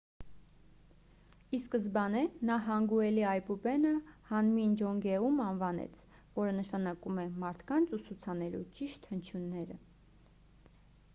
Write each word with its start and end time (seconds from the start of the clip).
ի 1.55 1.57
սկզբանե 1.57 2.21
նա 2.49 2.55
հանգուելի 2.69 3.25
այբուբենը 3.33 3.91
հանմին 4.31 4.73
ջոնգեում 4.81 5.37
անվանեց 5.47 5.99
որը 6.39 6.55
նշանակում 6.61 7.21
է 7.25 7.25
մարդկանց 7.45 7.93
ուսուցանելու 7.99 8.63
ճիշտ 8.79 9.09
հնչյունները 9.13 9.77